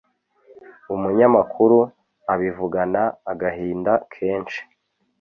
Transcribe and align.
umunyamakuru 0.93 1.79
abivugana 2.33 3.01
agahinda 3.31 3.93
kenshi 4.13 4.61